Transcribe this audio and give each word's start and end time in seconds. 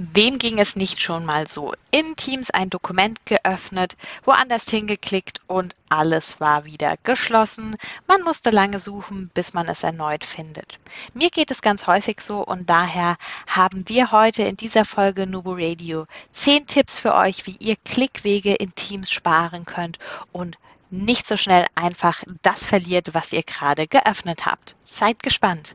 Wem 0.00 0.38
ging 0.38 0.60
es 0.60 0.76
nicht 0.76 1.02
schon 1.02 1.24
mal 1.24 1.48
so? 1.48 1.72
In 1.90 2.14
Teams 2.14 2.50
ein 2.50 2.70
Dokument 2.70 3.26
geöffnet, 3.26 3.96
woanders 4.22 4.64
hingeklickt 4.70 5.40
und 5.48 5.74
alles 5.88 6.38
war 6.38 6.64
wieder 6.64 6.96
geschlossen. 7.02 7.74
Man 8.06 8.22
musste 8.22 8.50
lange 8.50 8.78
suchen, 8.78 9.28
bis 9.34 9.54
man 9.54 9.66
es 9.66 9.82
erneut 9.82 10.24
findet. 10.24 10.78
Mir 11.14 11.30
geht 11.30 11.50
es 11.50 11.62
ganz 11.62 11.88
häufig 11.88 12.20
so 12.20 12.44
und 12.44 12.70
daher 12.70 13.16
haben 13.48 13.88
wir 13.88 14.12
heute 14.12 14.44
in 14.44 14.56
dieser 14.56 14.84
Folge 14.84 15.26
Nubo 15.26 15.54
Radio 15.58 16.06
zehn 16.30 16.64
Tipps 16.68 16.96
für 16.96 17.16
euch, 17.16 17.48
wie 17.48 17.56
ihr 17.58 17.74
Klickwege 17.84 18.54
in 18.54 18.72
Teams 18.76 19.10
sparen 19.10 19.64
könnt 19.64 19.98
und 20.30 20.58
nicht 20.90 21.26
so 21.26 21.36
schnell 21.36 21.66
einfach 21.74 22.22
das 22.42 22.62
verliert, 22.62 23.14
was 23.14 23.32
ihr 23.32 23.42
gerade 23.42 23.88
geöffnet 23.88 24.46
habt. 24.46 24.76
Seid 24.84 25.24
gespannt. 25.24 25.74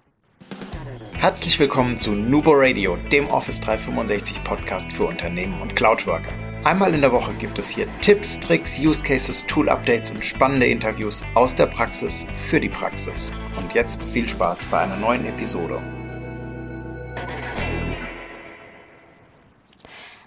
Herzlich 1.23 1.57
willkommen 1.57 1.97
zu 1.97 2.11
Nubo 2.11 2.51
Radio, 2.53 2.97
dem 3.09 3.29
Office 3.29 3.61
365 3.61 4.43
Podcast 4.43 4.91
für 4.91 5.05
Unternehmen 5.05 5.61
und 5.61 5.73
Cloudworker. 5.73 6.33
Einmal 6.65 6.93
in 6.93 6.99
der 6.99 7.13
Woche 7.13 7.33
gibt 7.35 7.57
es 7.57 7.69
hier 7.69 7.87
Tipps, 8.01 8.41
Tricks, 8.41 8.77
Use 8.77 9.01
Cases, 9.01 9.47
Tool 9.47 9.69
Updates 9.69 10.09
und 10.11 10.25
spannende 10.25 10.65
Interviews 10.65 11.23
aus 11.33 11.55
der 11.55 11.67
Praxis 11.67 12.25
für 12.33 12.59
die 12.59 12.67
Praxis. 12.67 13.31
Und 13.57 13.73
jetzt 13.73 14.03
viel 14.03 14.27
Spaß 14.27 14.65
bei 14.65 14.79
einer 14.79 14.97
neuen 14.97 15.25
Episode. 15.25 15.81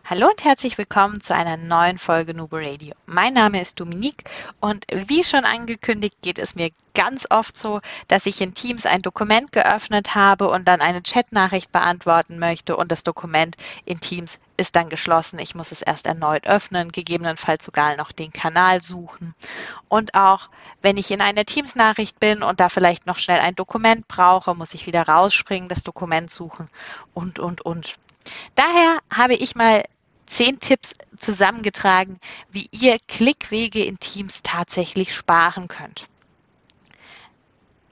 Hallo 0.08 0.28
und 0.28 0.44
herzlich 0.44 0.78
willkommen 0.78 1.20
zu 1.20 1.34
einer 1.34 1.56
neuen 1.56 1.98
Folge 1.98 2.32
Nubo 2.32 2.58
Radio. 2.58 2.94
Mein 3.06 3.34
Name 3.34 3.60
ist 3.60 3.80
Dominique 3.80 4.22
und 4.60 4.86
wie 4.88 5.24
schon 5.24 5.44
angekündigt 5.44 6.18
geht 6.22 6.38
es 6.38 6.54
mir 6.54 6.70
ganz 6.94 7.26
oft 7.28 7.56
so, 7.56 7.80
dass 8.06 8.26
ich 8.26 8.40
in 8.40 8.54
Teams 8.54 8.86
ein 8.86 9.02
Dokument 9.02 9.50
geöffnet 9.50 10.14
habe 10.14 10.48
und 10.48 10.68
dann 10.68 10.80
eine 10.80 11.02
Chatnachricht 11.02 11.72
beantworten 11.72 12.38
möchte 12.38 12.76
und 12.76 12.92
das 12.92 13.02
Dokument 13.02 13.56
in 13.84 13.98
Teams 13.98 14.38
ist 14.56 14.76
dann 14.76 14.90
geschlossen. 14.90 15.40
Ich 15.40 15.56
muss 15.56 15.72
es 15.72 15.82
erst 15.82 16.06
erneut 16.06 16.46
öffnen, 16.46 16.92
gegebenenfalls 16.92 17.64
sogar 17.64 17.96
noch 17.96 18.12
den 18.12 18.30
Kanal 18.30 18.80
suchen. 18.80 19.34
Und 19.88 20.14
auch 20.14 20.50
wenn 20.82 20.98
ich 20.98 21.10
in 21.10 21.20
einer 21.20 21.44
Teams-Nachricht 21.44 22.20
bin 22.20 22.44
und 22.44 22.60
da 22.60 22.68
vielleicht 22.68 23.06
noch 23.06 23.18
schnell 23.18 23.40
ein 23.40 23.56
Dokument 23.56 24.06
brauche, 24.06 24.54
muss 24.54 24.72
ich 24.72 24.86
wieder 24.86 25.02
rausspringen, 25.02 25.68
das 25.68 25.82
Dokument 25.82 26.30
suchen 26.30 26.66
und, 27.12 27.40
und, 27.40 27.62
und. 27.62 27.94
Daher 28.54 28.98
habe 29.12 29.34
ich 29.34 29.54
mal 29.54 29.82
zehn 30.26 30.60
Tipps 30.60 30.92
zusammengetragen, 31.18 32.18
wie 32.50 32.68
ihr 32.70 32.98
Klickwege 33.08 33.84
in 33.84 33.98
Teams 33.98 34.42
tatsächlich 34.42 35.14
sparen 35.14 35.68
könnt. 35.68 36.08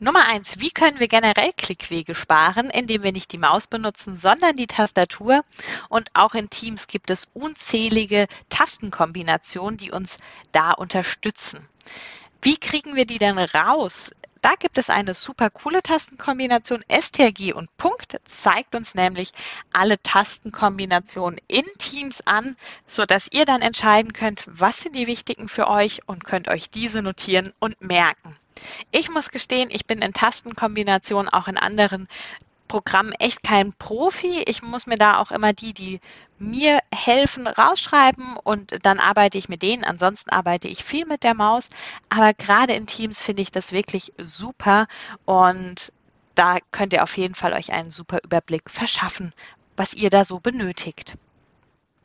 Nummer 0.00 0.26
eins, 0.26 0.60
wie 0.60 0.70
können 0.70 1.00
wir 1.00 1.08
generell 1.08 1.52
Klickwege 1.56 2.14
sparen, 2.14 2.68
indem 2.68 3.04
wir 3.04 3.12
nicht 3.12 3.32
die 3.32 3.38
Maus 3.38 3.68
benutzen, 3.68 4.16
sondern 4.16 4.56
die 4.56 4.66
Tastatur? 4.66 5.44
Und 5.88 6.10
auch 6.14 6.34
in 6.34 6.50
Teams 6.50 6.88
gibt 6.88 7.10
es 7.10 7.28
unzählige 7.32 8.26
Tastenkombinationen, 8.50 9.78
die 9.78 9.92
uns 9.92 10.18
da 10.52 10.72
unterstützen. 10.72 11.66
Wie 12.42 12.58
kriegen 12.58 12.96
wir 12.96 13.06
die 13.06 13.18
denn 13.18 13.38
raus? 13.38 14.10
Da 14.44 14.56
gibt 14.58 14.76
es 14.76 14.90
eine 14.90 15.14
super 15.14 15.48
coole 15.48 15.82
Tastenkombination. 15.82 16.84
STRG 16.90 17.54
und 17.54 17.74
Punkt 17.78 18.20
zeigt 18.26 18.74
uns 18.74 18.94
nämlich 18.94 19.32
alle 19.72 19.98
Tastenkombinationen 20.02 21.40
in 21.48 21.64
Teams 21.78 22.20
an, 22.26 22.54
sodass 22.86 23.28
ihr 23.32 23.46
dann 23.46 23.62
entscheiden 23.62 24.12
könnt, 24.12 24.44
was 24.46 24.80
sind 24.80 24.96
die 24.96 25.06
wichtigen 25.06 25.48
für 25.48 25.66
euch 25.66 26.06
und 26.06 26.24
könnt 26.24 26.48
euch 26.48 26.68
diese 26.68 27.00
notieren 27.00 27.54
und 27.58 27.80
merken. 27.80 28.36
Ich 28.90 29.08
muss 29.08 29.30
gestehen, 29.30 29.70
ich 29.72 29.86
bin 29.86 30.02
in 30.02 30.12
Tastenkombinationen 30.12 31.30
auch 31.30 31.48
in 31.48 31.56
anderen 31.56 32.06
Programm 32.68 33.12
echt 33.18 33.42
kein 33.42 33.72
Profi. 33.72 34.42
Ich 34.46 34.62
muss 34.62 34.86
mir 34.86 34.96
da 34.96 35.18
auch 35.18 35.30
immer 35.30 35.52
die, 35.52 35.74
die 35.74 36.00
mir 36.38 36.80
helfen, 36.92 37.46
rausschreiben 37.46 38.36
und 38.42 38.84
dann 38.84 38.98
arbeite 38.98 39.38
ich 39.38 39.48
mit 39.48 39.62
denen. 39.62 39.84
Ansonsten 39.84 40.30
arbeite 40.30 40.68
ich 40.68 40.84
viel 40.84 41.06
mit 41.06 41.22
der 41.22 41.34
Maus. 41.34 41.68
Aber 42.08 42.32
gerade 42.34 42.74
in 42.74 42.86
Teams 42.86 43.22
finde 43.22 43.42
ich 43.42 43.50
das 43.50 43.72
wirklich 43.72 44.12
super 44.18 44.86
und 45.24 45.92
da 46.34 46.58
könnt 46.72 46.92
ihr 46.92 47.02
auf 47.02 47.16
jeden 47.16 47.34
Fall 47.34 47.52
euch 47.52 47.72
einen 47.72 47.90
super 47.90 48.18
Überblick 48.24 48.70
verschaffen, 48.70 49.32
was 49.76 49.94
ihr 49.94 50.10
da 50.10 50.24
so 50.24 50.40
benötigt. 50.40 51.16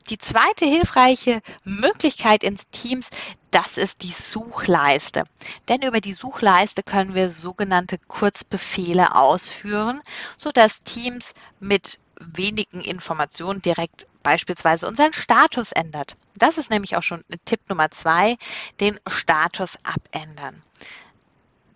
Die 0.10 0.18
zweite 0.18 0.66
hilfreiche 0.66 1.42
Möglichkeit 1.64 2.44
in 2.44 2.58
Teams, 2.72 3.10
das 3.52 3.78
ist 3.78 4.02
die 4.02 4.12
Suchleiste. 4.12 5.24
Denn 5.68 5.84
über 5.84 6.02
die 6.02 6.14
Suchleiste 6.14 6.82
können 6.82 7.14
wir 7.14 7.30
sogenannte 7.30 8.00
Kurzbefehle 8.00 9.14
ausführen, 9.16 10.02
sodass 10.38 10.82
Teams 10.82 11.36
mit 11.60 12.00
wenigen 12.20 12.82
Informationen 12.82 13.62
direkt 13.62 14.08
beispielsweise 14.24 14.88
unseren 14.88 15.14
Status 15.14 15.72
ändert. 15.72 16.18
Das 16.36 16.58
ist 16.58 16.70
nämlich 16.70 16.96
auch 16.96 17.04
schon 17.04 17.24
Tipp 17.46 17.62
Nummer 17.70 17.92
zwei, 17.92 18.38
den 18.80 19.00
Status 19.08 19.78
abändern. 19.84 20.62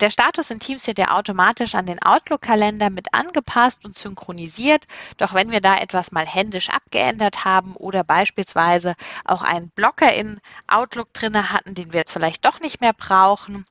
Der 0.03 0.09
Status 0.09 0.52
in 0.52 0.59
Teams 0.59 0.86
wird 0.86 1.00
ja 1.00 1.12
automatisch 1.12 1.75
an 1.75 1.86
den 1.86 2.02
Outlook-Kalender 2.02 2.90
mit 2.90 3.14
angepasst 3.14 3.86
und 3.86 3.97
synchronisiert. 3.97 4.84
Doch 5.16 5.34
wenn 5.34 5.50
wir 5.50 5.62
da 5.62 5.78
etwas 5.78 6.12
mal 6.12 6.25
händisch 6.25 6.69
abgeändert 6.69 7.46
haben 7.46 7.74
oder 7.78 8.03
beispielsweise 8.03 8.96
auch 9.24 9.44
einen 9.44 9.69
Blocker 9.69 10.12
in 10.12 10.42
Outlook 10.68 11.13
drinne 11.13 11.53
hatten, 11.53 11.74
den 11.74 11.94
wir 11.94 12.02
jetzt 12.02 12.12
vielleicht 12.12 12.44
doch 12.44 12.59
nicht 12.59 12.81
mehr 12.81 12.92
brauchen, 12.92 13.66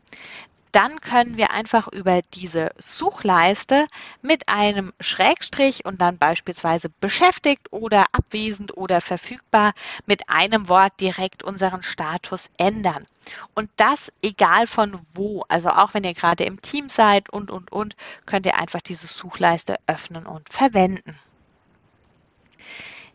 dann 0.72 1.00
können 1.02 1.36
wir 1.36 1.50
einfach 1.50 1.86
über 1.88 2.22
diese 2.34 2.70
Suchleiste 2.78 3.86
mit 4.22 4.48
einem 4.48 4.92
Schrägstrich 5.00 5.84
und 5.84 6.00
dann 6.00 6.16
beispielsweise 6.16 6.88
beschäftigt 6.88 7.72
oder 7.72 8.06
abwesend 8.12 8.76
oder 8.76 9.02
verfügbar 9.02 9.74
mit 10.06 10.28
einem 10.30 10.68
Wort 10.70 10.98
direkt 10.98 11.42
unseren 11.42 11.82
Status 11.82 12.50
ändern. 12.56 13.06
Und 13.54 13.70
das 13.76 14.12
egal 14.22 14.66
von 14.66 14.98
wo. 15.12 15.44
Also 15.48 15.68
auch 15.68 15.92
wenn 15.92 16.04
ihr 16.04 16.14
gerade 16.14 16.44
im 16.44 16.62
Team 16.62 16.88
seid 16.88 17.28
und, 17.30 17.50
und, 17.50 17.70
und, 17.70 17.94
könnt 18.24 18.46
ihr 18.46 18.58
einfach 18.58 18.80
diese 18.80 19.06
Suchleiste 19.06 19.76
öffnen 19.86 20.26
und 20.26 20.50
verwenden. 20.50 21.18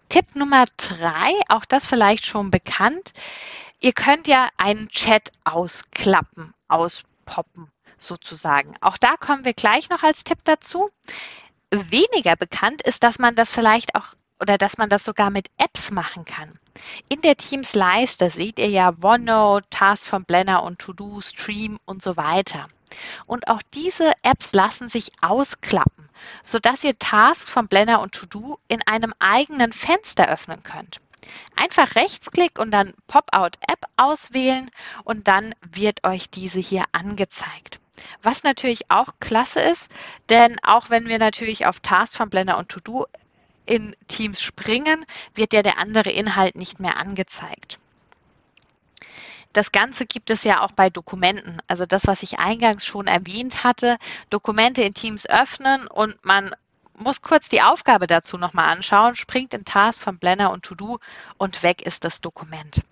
Tipp 0.09 0.35
Nummer 0.35 0.65
drei, 0.77 1.33
auch 1.49 1.65
das 1.65 1.85
vielleicht 1.85 2.25
schon 2.25 2.51
bekannt. 2.51 3.13
Ihr 3.79 3.93
könnt 3.93 4.27
ja 4.27 4.47
einen 4.57 4.87
Chat 4.89 5.31
ausklappen, 5.43 6.53
aus 6.67 7.03
poppen 7.27 7.69
sozusagen. 7.99 8.75
Auch 8.81 8.97
da 8.97 9.15
kommen 9.17 9.45
wir 9.45 9.53
gleich 9.53 9.89
noch 9.89 10.01
als 10.01 10.23
Tipp 10.23 10.39
dazu. 10.45 10.89
Weniger 11.69 12.35
bekannt 12.35 12.81
ist, 12.81 13.03
dass 13.03 13.19
man 13.19 13.35
das 13.35 13.51
vielleicht 13.51 13.93
auch 13.93 14.15
oder 14.39 14.57
dass 14.57 14.77
man 14.77 14.89
das 14.89 15.03
sogar 15.03 15.29
mit 15.29 15.49
Apps 15.57 15.91
machen 15.91 16.25
kann. 16.25 16.53
In 17.09 17.21
der 17.21 17.37
Teams-Leiste 17.37 18.29
seht 18.29 18.59
ihr 18.59 18.69
ja 18.69 18.93
OneNote, 19.01 19.67
Tasks 19.69 20.07
von 20.07 20.25
Blender 20.25 20.61
und 20.63 20.79
To-Do, 20.79 21.21
Stream 21.21 21.79
und 21.85 22.03
so 22.03 22.17
weiter. 22.17 22.67
Und 23.25 23.47
auch 23.47 23.61
diese 23.73 24.11
Apps 24.21 24.53
lassen 24.53 24.89
sich 24.89 25.11
ausklappen, 25.21 26.07
sodass 26.43 26.83
ihr 26.83 26.97
Tasks 26.97 27.49
von 27.49 27.67
Blender 27.67 27.99
und 27.99 28.13
To-Do 28.13 28.59
in 28.67 28.81
einem 28.83 29.13
eigenen 29.19 29.73
Fenster 29.73 30.29
öffnen 30.29 30.63
könnt. 30.63 31.01
Einfach 31.55 31.95
Rechtsklick 31.95 32.59
und 32.59 32.71
dann 32.71 32.93
Pop-out 33.07 33.57
App 33.67 33.85
auswählen 33.97 34.69
und 35.03 35.27
dann 35.27 35.55
wird 35.61 36.03
euch 36.03 36.29
diese 36.29 36.59
hier 36.59 36.85
angezeigt. 36.91 37.79
Was 38.21 38.43
natürlich 38.43 38.91
auch 38.91 39.13
klasse 39.19 39.59
ist, 39.59 39.89
denn 40.29 40.57
auch 40.63 40.89
wenn 40.89 41.07
wir 41.07 41.19
natürlich 41.19 41.65
auf 41.65 41.79
Tasks 41.79 42.17
von 42.17 42.29
Blender 42.29 42.57
und 42.57 42.69
To-Do 42.69 43.07
in 43.65 43.95
Teams 44.07 44.41
springen, 44.41 45.05
wird 45.33 45.53
ja 45.53 45.61
der 45.61 45.79
andere 45.79 46.11
Inhalt 46.11 46.55
nicht 46.55 46.79
mehr 46.79 46.97
angezeigt. 46.97 47.79
Das 49.53 49.71
Ganze 49.71 50.05
gibt 50.05 50.29
es 50.29 50.43
ja 50.43 50.61
auch 50.61 50.71
bei 50.71 50.89
Dokumenten. 50.89 51.59
Also 51.67 51.85
das, 51.85 52.05
was 52.05 52.21
ich 52.21 52.39
eingangs 52.39 52.85
schon 52.85 53.07
erwähnt 53.07 53.63
hatte, 53.63 53.97
Dokumente 54.29 54.83
in 54.83 54.93
Teams 54.93 55.25
öffnen 55.25 55.87
und 55.87 56.23
man 56.23 56.51
muss 56.97 57.21
kurz 57.21 57.47
die 57.49 57.61
Aufgabe 57.61 58.07
dazu 58.07 58.37
nochmal 58.37 58.69
anschauen, 58.69 59.15
springt 59.15 59.53
in 59.53 59.65
Task 59.65 60.03
von 60.03 60.17
Blender 60.17 60.51
und 60.51 60.63
To-Do 60.63 60.99
und 61.37 61.63
weg 61.63 61.81
ist 61.83 62.03
das 62.03 62.21
Dokument. 62.21 62.83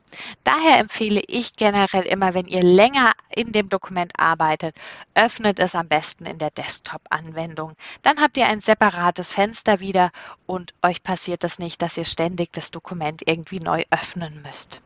Daher 0.43 0.79
empfehle 0.79 1.21
ich 1.27 1.53
generell 1.53 2.03
immer, 2.03 2.33
wenn 2.33 2.47
ihr 2.47 2.63
länger 2.63 3.11
in 3.29 3.51
dem 3.51 3.67
Dokument 3.67 4.13
arbeitet, 4.17 4.75
öffnet 5.13 5.59
es 5.59 5.75
am 5.75 5.87
besten 5.87 6.25
in 6.25 6.37
der 6.37 6.51
Desktop-Anwendung. 6.51 7.73
Dann 8.01 8.21
habt 8.21 8.37
ihr 8.37 8.47
ein 8.47 8.61
separates 8.61 9.31
Fenster 9.31 9.79
wieder 9.79 10.11
und 10.45 10.73
euch 10.81 11.03
passiert 11.03 11.43
das 11.43 11.59
nicht, 11.59 11.81
dass 11.81 11.97
ihr 11.97 12.05
ständig 12.05 12.53
das 12.53 12.71
Dokument 12.71 13.23
irgendwie 13.25 13.59
neu 13.59 13.83
öffnen 13.89 14.41
müsst. 14.43 14.81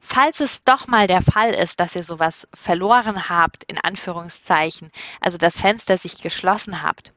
Falls 0.00 0.40
es 0.40 0.64
doch 0.64 0.86
mal 0.86 1.06
der 1.06 1.22
Fall 1.22 1.54
ist, 1.54 1.80
dass 1.80 1.96
ihr 1.96 2.02
sowas 2.02 2.48
verloren 2.52 3.28
habt, 3.28 3.64
in 3.64 3.78
Anführungszeichen, 3.78 4.90
also 5.20 5.38
das 5.38 5.60
Fenster 5.60 5.96
sich 5.96 6.20
geschlossen 6.20 6.82
habt, 6.82 7.12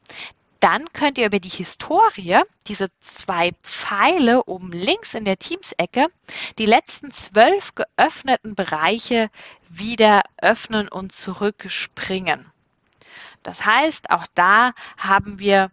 dann 0.60 0.86
könnt 0.94 1.18
ihr 1.18 1.28
über 1.28 1.40
die 1.40 1.50
Historie, 1.50 2.42
diese 2.68 2.88
zwei 3.00 3.52
Pfeile 3.64 4.44
oben 4.44 4.72
links 4.72 5.14
in 5.14 5.26
der 5.26 5.40
Teams-Ecke, 5.40 6.08
die 6.58 6.66
letzten 6.66 7.12
zwölf 7.12 7.74
geöffneten 7.76 8.56
Bereiche 8.56 9.30
wieder 9.70 10.24
öffnen 10.38 10.90
und 10.90 11.14
zurückspringen. 11.14 12.52
Das 13.44 13.66
heißt, 13.66 14.10
auch 14.12 14.26
da 14.36 14.72
haben 14.98 15.40
wir 15.40 15.72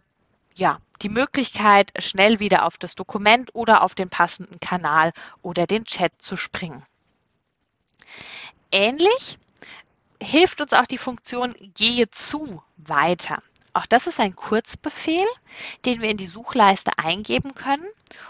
ja, 0.55 0.79
die 1.01 1.09
Möglichkeit, 1.09 1.91
schnell 1.99 2.39
wieder 2.39 2.65
auf 2.65 2.77
das 2.77 2.95
Dokument 2.95 3.53
oder 3.53 3.83
auf 3.83 3.93
den 3.93 4.09
passenden 4.09 4.59
Kanal 4.59 5.13
oder 5.41 5.67
den 5.67 5.85
Chat 5.85 6.13
zu 6.17 6.35
springen. 6.37 6.83
Ähnlich 8.71 9.37
hilft 10.21 10.61
uns 10.61 10.73
auch 10.73 10.87
die 10.87 10.97
Funktion 10.97 11.53
Gehe 11.75 12.09
zu 12.09 12.63
weiter. 12.77 13.43
Auch 13.77 13.85
das 13.85 14.07
ist 14.07 14.19
ein 14.19 14.35
Kurzbefehl, 14.35 15.27
den 15.85 16.01
wir 16.01 16.09
in 16.09 16.17
die 16.17 16.25
Suchleiste 16.25 16.89
eingeben 16.97 17.53
können. 17.53 17.85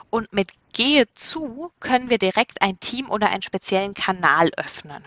Und 0.10 0.34
mit 0.34 0.52
Gehe 0.74 1.06
zu 1.14 1.72
können 1.80 2.10
wir 2.10 2.18
direkt 2.18 2.62
ein 2.62 2.82
Team 2.82 3.10
oder 3.10 3.30
einen 3.30 3.42
speziellen 3.42 3.94
Kanal 3.94 4.52
öffnen. 4.58 5.02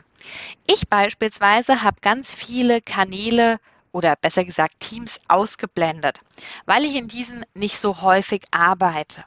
Ich 0.66 0.88
beispielsweise 0.88 1.82
habe 1.82 2.00
ganz 2.00 2.32
viele 2.32 2.80
Kanäle 2.80 3.60
oder 3.92 4.16
besser 4.16 4.46
gesagt 4.46 4.80
Teams 4.80 5.20
ausgeblendet, 5.28 6.20
weil 6.64 6.86
ich 6.86 6.94
in 6.94 7.06
diesen 7.06 7.44
nicht 7.52 7.78
so 7.78 8.00
häufig 8.00 8.44
arbeite. 8.50 9.26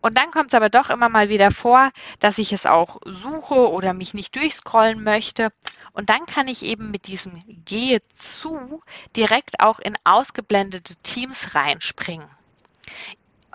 Und 0.00 0.16
dann 0.16 0.30
kommt 0.30 0.48
es 0.48 0.54
aber 0.54 0.68
doch 0.68 0.90
immer 0.90 1.08
mal 1.08 1.28
wieder 1.28 1.50
vor, 1.50 1.90
dass 2.20 2.38
ich 2.38 2.52
es 2.52 2.66
auch 2.66 2.98
suche 3.04 3.70
oder 3.70 3.94
mich 3.94 4.14
nicht 4.14 4.36
durchscrollen 4.36 5.02
möchte. 5.02 5.50
Und 5.92 6.10
dann 6.10 6.26
kann 6.26 6.48
ich 6.48 6.64
eben 6.64 6.90
mit 6.90 7.06
diesem 7.06 7.42
Gehe 7.64 8.00
zu 8.12 8.82
direkt 9.16 9.60
auch 9.60 9.78
in 9.78 9.96
ausgeblendete 10.04 10.96
Teams 10.96 11.54
reinspringen. 11.54 12.28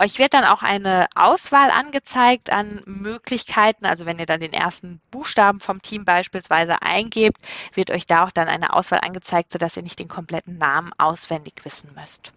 Euch 0.00 0.20
wird 0.20 0.32
dann 0.32 0.44
auch 0.44 0.62
eine 0.62 1.08
Auswahl 1.16 1.72
angezeigt 1.72 2.50
an 2.50 2.80
Möglichkeiten. 2.86 3.84
Also 3.84 4.06
wenn 4.06 4.20
ihr 4.20 4.26
dann 4.26 4.38
den 4.38 4.52
ersten 4.52 5.00
Buchstaben 5.10 5.58
vom 5.58 5.82
Team 5.82 6.04
beispielsweise 6.04 6.82
eingebt, 6.82 7.38
wird 7.74 7.90
euch 7.90 8.06
da 8.06 8.24
auch 8.24 8.30
dann 8.30 8.46
eine 8.46 8.74
Auswahl 8.74 9.00
angezeigt, 9.00 9.50
sodass 9.50 9.76
ihr 9.76 9.82
nicht 9.82 9.98
den 9.98 10.06
kompletten 10.06 10.56
Namen 10.56 10.92
auswendig 10.98 11.64
wissen 11.64 11.90
müsst. 11.96 12.32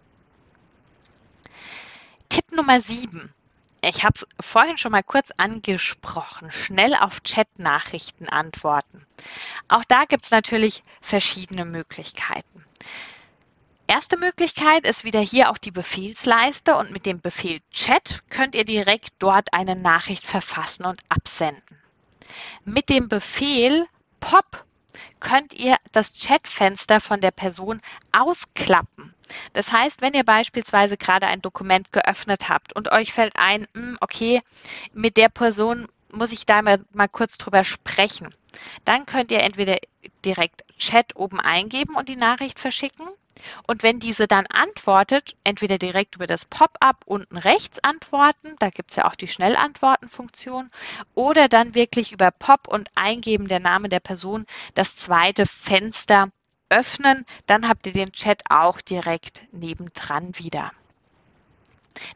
Tipp 2.28 2.50
Nummer 2.50 2.80
7. 2.80 3.32
Ich 3.84 4.04
habe 4.04 4.14
es 4.14 4.26
vorhin 4.40 4.78
schon 4.78 4.92
mal 4.92 5.02
kurz 5.02 5.32
angesprochen. 5.36 6.52
Schnell 6.52 6.94
auf 6.94 7.20
Chat-Nachrichten 7.22 8.28
antworten. 8.28 9.04
Auch 9.66 9.82
da 9.84 10.04
gibt 10.04 10.24
es 10.24 10.30
natürlich 10.30 10.84
verschiedene 11.00 11.64
Möglichkeiten. 11.64 12.64
Erste 13.88 14.16
Möglichkeit 14.16 14.86
ist 14.86 15.02
wieder 15.02 15.20
hier 15.20 15.50
auch 15.50 15.58
die 15.58 15.72
Befehlsleiste 15.72 16.76
und 16.76 16.92
mit 16.92 17.06
dem 17.06 17.20
Befehl 17.20 17.60
Chat 17.72 18.22
könnt 18.30 18.54
ihr 18.54 18.64
direkt 18.64 19.14
dort 19.18 19.52
eine 19.52 19.74
Nachricht 19.74 20.26
verfassen 20.26 20.86
und 20.86 21.00
absenden. 21.08 21.82
Mit 22.64 22.88
dem 22.88 23.08
Befehl 23.08 23.86
Pop 24.20 24.64
könnt 25.18 25.54
ihr 25.54 25.76
das 25.90 26.12
Chatfenster 26.14 27.00
von 27.00 27.20
der 27.20 27.32
Person 27.32 27.82
ausklappen. 28.12 29.12
Das 29.52 29.72
heißt, 29.72 30.00
wenn 30.00 30.14
ihr 30.14 30.24
beispielsweise 30.24 30.96
gerade 30.96 31.26
ein 31.26 31.42
Dokument 31.42 31.92
geöffnet 31.92 32.48
habt 32.48 32.74
und 32.74 32.90
euch 32.90 33.12
fällt 33.12 33.36
ein, 33.36 33.66
hm, 33.74 33.96
okay, 34.00 34.40
mit 34.92 35.16
der 35.16 35.28
Person 35.28 35.88
muss 36.12 36.32
ich 36.32 36.46
da 36.46 36.62
mal, 36.62 36.84
mal 36.92 37.08
kurz 37.08 37.38
drüber 37.38 37.64
sprechen, 37.64 38.34
dann 38.84 39.06
könnt 39.06 39.30
ihr 39.30 39.40
entweder 39.40 39.76
direkt 40.24 40.64
Chat 40.78 41.16
oben 41.16 41.40
eingeben 41.40 41.96
und 41.96 42.08
die 42.08 42.16
Nachricht 42.16 42.60
verschicken. 42.60 43.06
Und 43.66 43.82
wenn 43.82 43.98
diese 43.98 44.28
dann 44.28 44.46
antwortet, 44.46 45.36
entweder 45.42 45.78
direkt 45.78 46.16
über 46.16 46.26
das 46.26 46.44
Pop-up 46.44 47.02
unten 47.06 47.38
rechts 47.38 47.82
antworten, 47.82 48.54
da 48.58 48.68
gibt 48.68 48.90
es 48.90 48.96
ja 48.96 49.06
auch 49.06 49.14
die 49.14 49.26
Schnellantworten-Funktion, 49.26 50.70
oder 51.14 51.48
dann 51.48 51.74
wirklich 51.74 52.12
über 52.12 52.30
Pop 52.30 52.68
und 52.68 52.90
Eingeben 52.94 53.48
der 53.48 53.60
Name 53.60 53.88
der 53.88 54.00
Person 54.00 54.44
das 54.74 54.96
zweite 54.96 55.46
Fenster 55.46 56.28
öffnen, 56.72 57.24
dann 57.46 57.68
habt 57.68 57.86
ihr 57.86 57.92
den 57.92 58.12
Chat 58.12 58.42
auch 58.48 58.80
direkt 58.80 59.42
nebendran 59.52 60.36
wieder. 60.38 60.72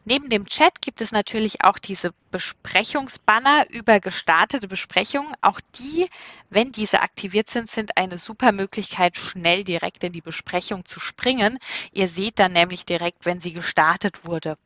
Neben 0.05 0.29
dem 0.29 0.45
Chat 0.47 0.81
gibt 0.81 1.01
es 1.01 1.11
natürlich 1.11 1.63
auch 1.63 1.77
diese 1.77 2.11
Besprechungsbanner 2.31 3.69
über 3.69 3.99
gestartete 3.99 4.67
Besprechungen. 4.67 5.33
Auch 5.41 5.59
die, 5.77 6.07
wenn 6.49 6.71
diese 6.71 7.01
aktiviert 7.01 7.49
sind, 7.49 7.69
sind 7.69 7.97
eine 7.97 8.17
super 8.17 8.51
Möglichkeit, 8.51 9.17
schnell 9.17 9.63
direkt 9.63 10.03
in 10.03 10.13
die 10.13 10.21
Besprechung 10.21 10.85
zu 10.85 10.99
springen. 10.99 11.57
Ihr 11.91 12.07
seht 12.07 12.39
dann 12.39 12.53
nämlich 12.53 12.85
direkt, 12.85 13.25
wenn 13.25 13.41
sie 13.41 13.53
gestartet 13.53 14.25
wurde. 14.25 14.57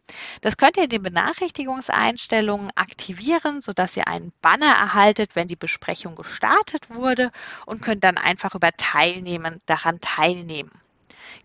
Das 0.41 0.57
könnt 0.57 0.77
ihr 0.77 0.83
in 0.83 0.89
den 0.89 1.03
Benachrichtigungseinstellungen 1.03 2.71
aktivieren, 2.75 3.61
sodass 3.61 3.97
ihr 3.97 4.07
einen 4.07 4.33
Banner 4.41 4.73
erhaltet, 4.73 5.35
wenn 5.35 5.47
die 5.47 5.55
Besprechung 5.55 6.15
gestartet 6.15 6.89
wurde 6.89 7.31
und 7.65 7.81
könnt 7.81 8.03
dann 8.03 8.17
einfach 8.17 8.55
über 8.55 8.71
Teilnehmen 8.73 9.61
daran 9.65 10.01
teilnehmen. 10.01 10.71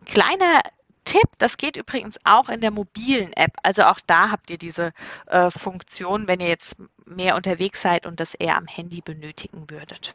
Kleiner 0.05 0.63
Tipp, 1.07 1.31
das 1.39 1.57
geht 1.57 1.77
übrigens 1.77 2.19
auch 2.25 2.51
in 2.51 2.61
der 2.61 2.73
mobilen 2.73 3.33
App. 3.33 3.53
Also 3.63 3.85
auch 3.85 4.01
da 4.07 4.31
habt 4.31 4.51
ihr 4.51 4.59
diese 4.59 4.93
äh, 5.27 5.51
Funktion, 5.51 6.29
wenn 6.29 6.41
ihr 6.41 6.49
jetzt 6.49 6.77
mehr 7.07 7.37
unterwegs 7.37 7.81
seid 7.81 8.07
und 8.07 8.21
das 8.21 8.35
eher 8.35 8.57
am 8.57 8.67
Handy 8.67 9.01
benötigen 9.01 9.71
würdet. 9.71 10.15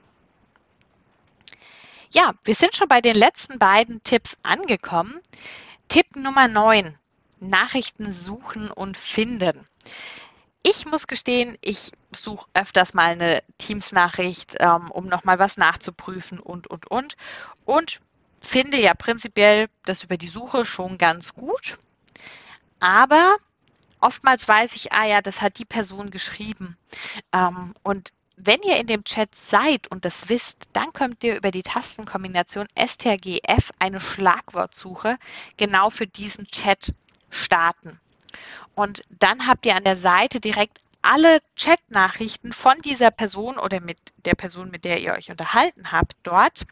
Ja, 2.12 2.34
wir 2.44 2.56
sind 2.56 2.76
schon 2.76 2.90
bei 2.90 3.00
den 3.00 3.16
letzten 3.16 3.58
beiden 3.58 4.04
Tipps 4.04 4.38
angekommen. 4.44 5.20
Tipp 5.88 6.16
Nummer 6.18 6.50
9. 6.50 6.98
Nachrichten 7.40 8.12
suchen 8.12 8.70
und 8.70 8.98
finden. 8.98 9.66
Ich 10.62 10.86
muss 10.86 11.08
gestehen, 11.08 11.58
ich 11.62 11.92
suche 12.12 12.48
öfters 12.54 12.94
mal 12.94 13.12
eine 13.12 13.42
Teams-Nachricht, 13.58 14.58
ähm, 14.60 14.92
um 14.92 15.08
nochmal 15.08 15.40
was 15.40 15.58
nachzuprüfen 15.58 16.40
und, 16.40 16.68
und, 16.68 16.92
und. 16.92 17.16
Und 17.66 18.02
finde 18.42 18.80
ja 18.80 18.94
prinzipiell 18.94 19.68
das 19.86 20.04
über 20.04 20.18
die 20.18 20.28
Suche 20.28 20.66
schon 20.66 20.98
ganz 20.98 21.34
gut. 21.34 21.78
Aber 22.80 23.38
oftmals 24.00 24.48
weiß 24.48 24.76
ich, 24.76 24.92
ah 24.92 25.06
ja, 25.06 25.22
das 25.22 25.42
hat 25.42 25.60
die 25.60 25.66
Person 25.66 26.12
geschrieben. 26.12 26.78
Ähm, 27.32 27.74
und 27.84 28.12
wenn 28.36 28.62
ihr 28.64 28.78
in 28.78 28.88
dem 28.88 29.04
Chat 29.04 29.36
seid 29.36 29.88
und 29.88 30.04
das 30.04 30.28
wisst, 30.28 30.70
dann 30.74 30.94
könnt 30.94 31.24
ihr 31.24 31.36
über 31.36 31.52
die 31.52 31.62
Tastenkombination 31.62 32.68
STRGF 32.76 33.72
eine 33.78 34.00
Schlagwortsuche 34.00 35.18
genau 35.58 35.92
für 35.92 36.08
diesen 36.08 36.48
Chat 36.48 36.94
starten. 37.30 38.00
Und 38.74 39.02
dann 39.10 39.48
habt 39.48 39.66
ihr 39.66 39.76
an 39.76 39.84
der 39.84 39.98
Seite 39.98 40.40
direkt 40.40 40.80
alle 41.04 41.40
Chat-Nachrichten 41.56 42.54
von 42.54 42.80
dieser 42.82 43.12
Person 43.12 43.58
oder 43.58 43.80
mit 43.80 43.98
der 44.26 44.36
Person, 44.36 44.72
mit 44.72 44.86
der 44.86 45.02
ihr 45.02 45.14
euch 45.14 45.30
unterhalten 45.30 45.92
habt, 45.92 46.14
dort 46.24 46.66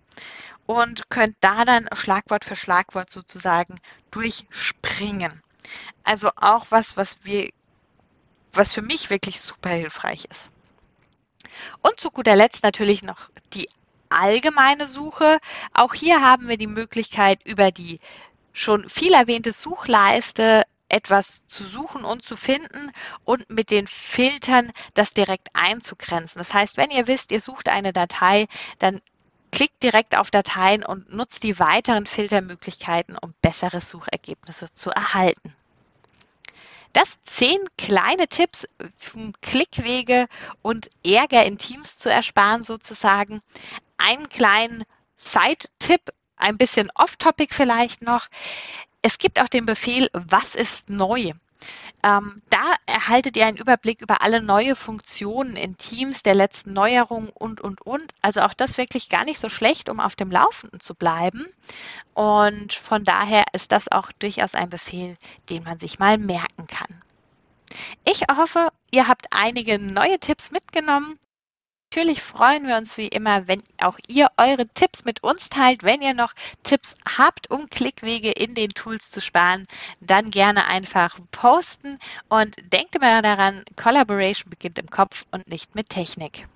und 0.69 1.09
könnt 1.09 1.35
da 1.39 1.65
dann 1.65 1.89
Schlagwort 1.93 2.45
für 2.45 2.55
Schlagwort 2.55 3.09
sozusagen 3.09 3.79
durchspringen. 4.11 5.41
Also 6.03 6.29
auch 6.35 6.67
was, 6.69 6.95
was 6.95 7.17
wir, 7.23 7.49
was 8.53 8.71
für 8.71 8.83
mich 8.83 9.09
wirklich 9.09 9.41
super 9.41 9.71
hilfreich 9.71 10.25
ist. 10.29 10.51
Und 11.81 11.99
zu 11.99 12.11
guter 12.11 12.35
Letzt 12.35 12.61
natürlich 12.61 13.01
noch 13.01 13.31
die 13.55 13.67
allgemeine 14.09 14.85
Suche. 14.85 15.39
Auch 15.73 15.95
hier 15.95 16.21
haben 16.21 16.47
wir 16.47 16.57
die 16.57 16.67
Möglichkeit, 16.67 17.43
über 17.47 17.71
die 17.71 17.97
schon 18.53 18.87
viel 18.89 19.13
erwähnte 19.13 19.53
Suchleiste 19.53 20.65
etwas 20.87 21.41
zu 21.47 21.63
suchen 21.63 22.05
und 22.05 22.23
zu 22.23 22.35
finden 22.35 22.91
und 23.25 23.49
mit 23.49 23.71
den 23.71 23.87
Filtern 23.87 24.71
das 24.93 25.15
direkt 25.15 25.47
einzugrenzen. 25.53 26.37
Das 26.37 26.53
heißt, 26.53 26.77
wenn 26.77 26.91
ihr 26.91 27.07
wisst, 27.07 27.31
ihr 27.31 27.41
sucht 27.41 27.69
eine 27.69 27.91
Datei, 27.91 28.45
dann 28.77 29.01
klickt 29.51 29.81
direkt 29.83 30.15
auf 30.15 30.31
Dateien 30.31 30.83
und 30.83 31.13
nutzt 31.13 31.43
die 31.43 31.59
weiteren 31.59 32.05
Filtermöglichkeiten, 32.05 33.17
um 33.17 33.33
bessere 33.41 33.81
Suchergebnisse 33.81 34.73
zu 34.73 34.89
erhalten. 34.91 35.55
Das 36.93 37.19
zehn 37.23 37.59
kleine 37.77 38.27
Tipps, 38.27 38.67
um 39.13 39.33
Klickwege 39.41 40.27
und 40.61 40.89
Ärger 41.05 41.45
in 41.45 41.57
Teams 41.57 41.99
zu 41.99 42.11
ersparen 42.11 42.63
sozusagen. 42.63 43.41
Einen 43.97 44.27
kleinen 44.27 44.83
Side-Tipp, 45.15 46.01
ein 46.37 46.57
bisschen 46.57 46.89
off-topic 46.95 47.53
vielleicht 47.53 48.01
noch. 48.01 48.27
Es 49.01 49.19
gibt 49.19 49.39
auch 49.39 49.49
den 49.49 49.65
Befehl, 49.65 50.09
was 50.13 50.55
ist 50.55 50.89
neu? 50.89 51.31
Ähm, 52.03 52.41
da 52.49 52.75
erhaltet 53.09 53.37
ihr 53.37 53.47
einen 53.47 53.57
Überblick 53.57 54.03
über 54.03 54.21
alle 54.21 54.39
neue 54.39 54.75
Funktionen 54.75 55.55
in 55.55 55.77
Teams 55.77 56.21
der 56.21 56.35
letzten 56.35 56.73
Neuerungen 56.73 57.29
und, 57.29 57.59
und, 57.59 57.81
und. 57.81 58.13
Also 58.21 58.41
auch 58.41 58.53
das 58.53 58.77
wirklich 58.77 59.09
gar 59.09 59.25
nicht 59.25 59.39
so 59.39 59.49
schlecht, 59.49 59.89
um 59.89 59.99
auf 59.99 60.15
dem 60.15 60.29
Laufenden 60.29 60.79
zu 60.79 60.93
bleiben. 60.93 61.47
Und 62.13 62.71
von 62.71 63.03
daher 63.03 63.45
ist 63.53 63.71
das 63.71 63.91
auch 63.91 64.11
durchaus 64.19 64.53
ein 64.53 64.69
Befehl, 64.69 65.17
den 65.49 65.63
man 65.63 65.79
sich 65.79 65.97
mal 65.97 66.19
merken 66.19 66.67
kann. 66.67 67.01
Ich 68.05 68.21
hoffe, 68.31 68.69
ihr 68.91 69.07
habt 69.07 69.25
einige 69.31 69.79
neue 69.79 70.19
Tipps 70.19 70.51
mitgenommen 70.51 71.17
Natürlich 71.91 72.21
freuen 72.21 72.67
wir 72.67 72.77
uns 72.77 72.97
wie 72.97 73.07
immer, 73.07 73.47
wenn 73.47 73.63
auch 73.81 73.97
ihr 74.07 74.27
eure 74.37 74.67
Tipps 74.67 75.05
mit 75.05 75.23
uns 75.23 75.49
teilt. 75.49 75.81
Wenn 75.81 76.03
ihr 76.03 76.13
noch 76.13 76.33
Tipps 76.61 76.95
habt, 77.17 77.49
um 77.49 77.65
Klickwege 77.65 78.29
in 78.29 78.53
den 78.53 78.69
Tools 78.69 79.09
zu 79.09 79.21
sparen, 79.21 79.65
dann 79.99 80.29
gerne 80.29 80.67
einfach 80.67 81.17
posten 81.31 81.97
und 82.27 82.55
denkt 82.71 82.95
immer 82.95 83.23
daran, 83.23 83.63
Collaboration 83.75 84.51
beginnt 84.51 84.77
im 84.77 84.91
Kopf 84.91 85.25
und 85.31 85.47
nicht 85.49 85.73
mit 85.73 85.89
Technik. 85.89 86.47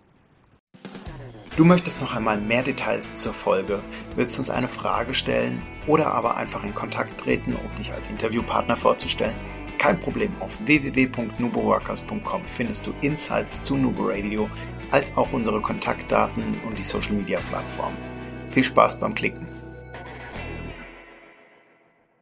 Du 1.56 1.66
möchtest 1.66 2.00
noch 2.00 2.16
einmal 2.16 2.38
mehr 2.38 2.62
Details 2.62 3.16
zur 3.16 3.34
Folge, 3.34 3.82
willst 4.16 4.38
uns 4.38 4.52
eine 4.52 4.68
Frage 4.68 5.16
stellen 5.16 5.64
oder 5.88 6.14
aber 6.14 6.38
einfach 6.38 6.64
in 6.64 6.76
Kontakt 6.76 7.20
treten, 7.20 7.56
um 7.56 7.76
dich 7.76 7.92
als 7.92 8.08
Interviewpartner 8.08 8.76
vorzustellen? 8.76 9.63
Kein 9.78 10.00
Problem, 10.00 10.32
auf 10.40 10.66
www.nuboworkers.com 10.66 12.42
findest 12.46 12.88
du 12.88 12.94
Insights 13.02 13.64
zu 13.64 13.76
Nubo 13.76 14.08
Radio, 14.08 14.50
als 14.92 15.16
auch 15.18 15.34
unsere 15.34 15.60
Kontaktdaten 15.62 16.44
und 16.66 16.78
die 16.78 16.84
Social 16.84 17.14
Media 17.14 17.40
Plattform. 17.50 17.94
Viel 18.50 18.64
Spaß 18.64 19.00
beim 19.00 19.14
Klicken. 19.14 19.53